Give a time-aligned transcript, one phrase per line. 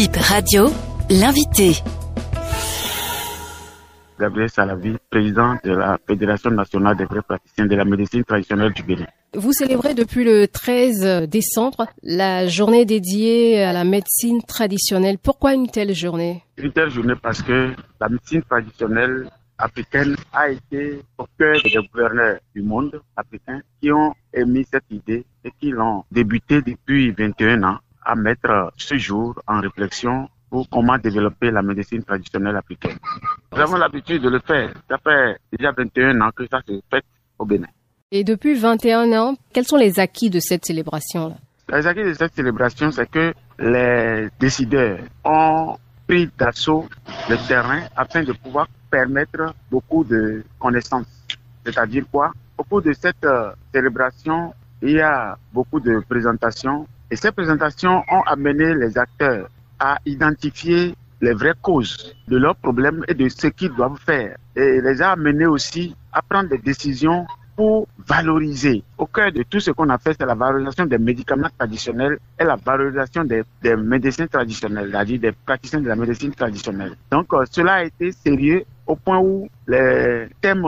[0.00, 0.68] Bip Radio,
[1.10, 1.72] l'invité.
[4.18, 8.82] Gabriel Salavi, président de la Fédération nationale des vrais praticiens de la médecine traditionnelle du
[8.82, 9.04] Bénin.
[9.34, 15.18] Vous célébrez depuis le 13 décembre la journée dédiée à la médecine traditionnelle.
[15.18, 16.44] Pourquoi une telle journée?
[16.56, 19.28] Une telle journée parce que la médecine traditionnelle
[19.58, 25.26] africaine a été au cœur des gouverneurs du monde africain qui ont émis cette idée
[25.44, 30.98] et qui l'ont débuté depuis 21 ans à mettre ce jour en réflexion pour comment
[30.98, 32.98] développer la médecine traditionnelle africaine.
[33.52, 34.72] Nous avons l'habitude de le faire.
[34.88, 37.04] Ça fait déjà 21 ans que ça se fait
[37.38, 37.68] au Bénin.
[38.10, 41.36] Et depuis 21 ans, quels sont les acquis de cette célébration-là?
[41.72, 45.76] Les acquis de cette célébration, c'est que les décideurs ont
[46.08, 46.88] pris d'assaut
[47.28, 51.06] le terrain afin de pouvoir permettre beaucoup de connaissances.
[51.64, 52.32] C'est-à-dire quoi?
[52.58, 58.02] Au cours de cette euh, célébration, il y a beaucoup de présentations et ces présentations
[58.10, 63.48] ont amené les acteurs à identifier les vraies causes de leurs problèmes et de ce
[63.48, 64.36] qu'ils doivent faire.
[64.56, 68.82] Et les a amenés aussi à prendre des décisions pour valoriser.
[68.96, 72.44] Au cœur de tout ce qu'on a fait, c'est la valorisation des médicaments traditionnels et
[72.44, 73.42] la valorisation des,
[73.76, 76.94] médecins traditionnels, c'est-à-dire des praticiens de la médecine traditionnelle.
[77.10, 80.64] Donc, euh, cela a été sérieux au point où les thèmes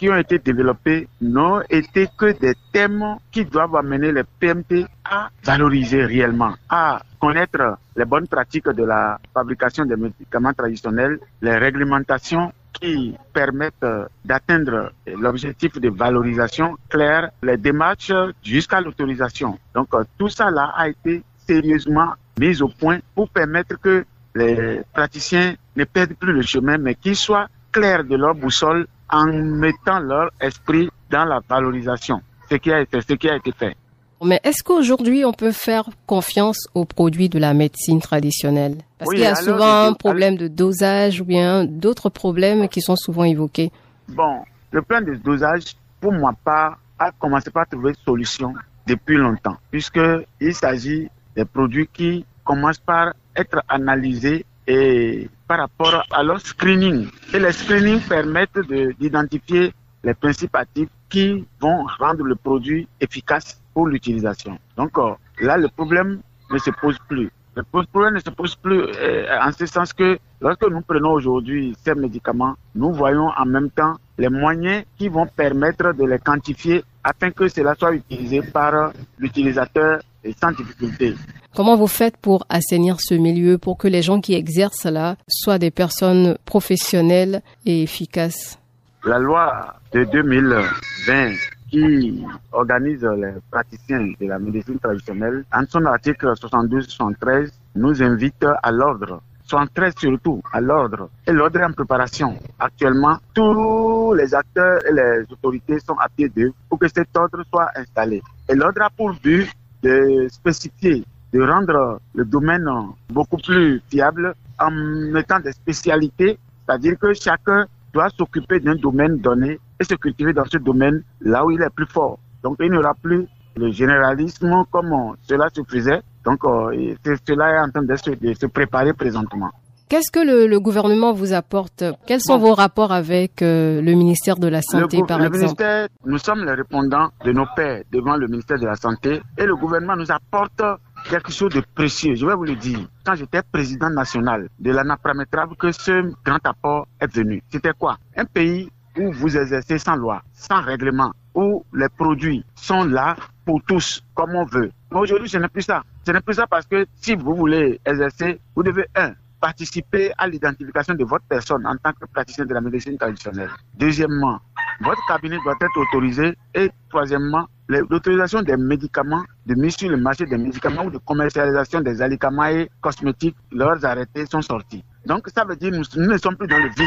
[0.00, 5.28] qui ont été développés n'ont été que des thèmes qui doivent amener les PMT à
[5.44, 12.50] valoriser réellement, à connaître les bonnes pratiques de la fabrication des médicaments traditionnels, les réglementations
[12.72, 13.84] qui permettent
[14.24, 19.58] d'atteindre l'objectif de valorisation claire, les démarches jusqu'à l'autorisation.
[19.74, 25.84] Donc tout ça a été sérieusement mis au point pour permettre que les praticiens ne
[25.84, 30.88] perdent plus le chemin, mais qu'ils soient clairs de leur boussole en mettant leur esprit
[31.10, 33.76] dans la valorisation, ce qui a été, ce qui a été fait.
[34.22, 38.76] Mais est-ce qu'aujourd'hui on peut faire confiance aux produits de la médecine traditionnelle?
[38.98, 42.10] Parce Oui, qu'il y a alors, souvent un alors- problème de dosage ou bien d'autres
[42.10, 43.72] problèmes qui sont souvent évoqués.
[44.08, 44.40] Bon,
[44.72, 48.52] le plan de dosage, pour moi part, a commencé par trouver solution
[48.86, 54.44] depuis longtemps, puisqu'il s'agit des produits qui commencent par être analysés
[54.74, 56.98] et par rapport à leur screening.
[57.34, 59.64] Et les screenings permettent de- d'identifier
[60.06, 61.26] les principes actifs qui
[61.60, 64.54] vont rendre le produit efficace pour l'utilisation.
[64.76, 65.12] Donc euh,
[65.48, 66.10] là, le problème
[66.52, 67.28] ne se pose plus.
[67.56, 70.08] Le problème ne se pose plus euh, en ce sens que
[70.40, 75.26] lorsque nous prenons aujourd'hui ces médicaments, nous voyons en même temps les moyens qui vont
[75.42, 80.00] permettre de les quantifier afin que cela soit utilisé par l'utilisateur
[80.40, 81.14] sans difficulté.
[81.56, 85.58] Comment vous faites pour assainir ce milieu pour que les gens qui exercent là soient
[85.58, 88.56] des personnes professionnelles et efficaces?
[89.04, 91.32] La loi de 2020
[91.68, 98.70] qui organise les praticiens de la médecine traditionnelle, en son article 72-73, nous invite à
[98.70, 99.20] l'ordre.
[99.44, 101.10] 73 surtout, à l'ordre.
[101.26, 102.38] Et l'ordre est en préparation.
[102.60, 107.42] Actuellement, tous les acteurs et les autorités sont à pied d'œuvre pour que cet ordre
[107.52, 108.22] soit installé.
[108.48, 109.50] Et l'ordre a pour but
[109.82, 112.66] de spécifier, de rendre le domaine
[113.08, 119.58] beaucoup plus fiable en mettant des spécialités, c'est-à-dire que chacun doit s'occuper d'un domaine donné
[119.78, 122.18] et se cultiver dans ce domaine là où il est plus fort.
[122.42, 123.26] Donc il n'y aura plus
[123.56, 124.92] le généralisme comme
[125.28, 126.00] cela se faisait.
[126.24, 126.94] Donc euh,
[127.26, 129.50] cela est en train de se, de se préparer présentement.
[129.88, 131.82] Qu'est-ce que le, le gouvernement vous apporte?
[132.06, 132.50] Quels sont Bon.
[132.50, 135.38] vos rapports avec euh, le ministère de la Santé, le, par le exemple?
[135.40, 139.44] ministère, nous sommes les répondants de nos pairs devant le ministère de la Santé et
[139.44, 140.62] le gouvernement nous apporte
[141.08, 142.14] quelque chose de précieux.
[142.14, 142.80] Je vais vous le dire.
[143.04, 147.42] Quand j'étais président national de l'anapramétrave, que ce grand apport est venu.
[147.50, 147.98] C'était quoi?
[148.16, 153.60] Un pays où vous exercez sans loi, sans règlement, où les produits sont là pour
[153.66, 154.70] tous, comme on veut.
[154.92, 155.82] Mais aujourd'hui, ce n'est plus ça.
[156.04, 160.28] Ce n'est plus ça parce que si vous voulez exercer, vous devez, un, participer à
[160.28, 163.50] l'identification de votre personne en tant que praticien de la médecine traditionnelle.
[163.74, 164.38] Deuxièmement,
[164.80, 166.36] votre cabinet doit être autorisé.
[166.54, 171.80] Et troisièmement, l'autorisation des médicaments, de mise sur le marché des médicaments ou de commercialisation
[171.80, 174.84] des alicaments et cosmétiques, leurs arrêtés sont sortis.
[175.06, 176.86] Donc ça veut dire que nous, ne sommes plus dans le vide.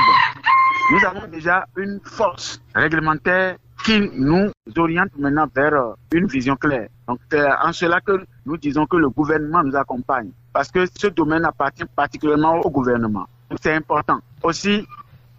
[0.92, 3.56] Nous avons déjà une force réglementaire
[3.86, 6.90] qui nous oriente maintenant vers euh, une vision claire.
[7.08, 11.08] Donc c'est en cela que nous disons que le gouvernement nous accompagne parce que ce
[11.08, 13.25] domaine appartient particulièrement au gouvernement.
[13.50, 14.19] Donc, C'est important.
[14.44, 14.86] Aussi,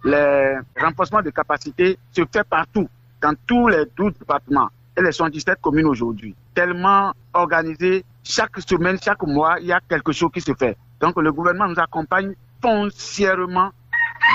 [0.03, 2.87] le renforcement de capacité se fait partout,
[3.21, 4.69] dans tous les 12 départements
[5.01, 6.35] les 77 communes aujourd'hui.
[6.53, 10.77] Tellement organisé, chaque semaine, chaque mois, il y a quelque chose qui se fait.
[10.99, 13.71] Donc le gouvernement nous accompagne foncièrement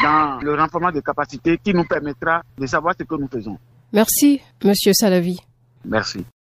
[0.03, 3.59] dans le renforcement de capacité qui nous permettra de savoir ce que nous faisons.
[3.93, 5.39] Merci, Monsieur Salavi.
[5.85, 6.25] Merci.